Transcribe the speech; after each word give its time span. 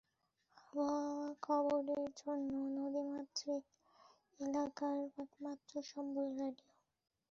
আবহাওয়ার 0.57 1.31
খবরের 1.41 2.07
জন্য 2.21 2.49
নদীমাতৃক 2.77 3.63
এলাকার 4.39 4.97
একমাত্র 5.17 5.73
সম্বল 5.91 6.27
রেডিও। 6.39 6.71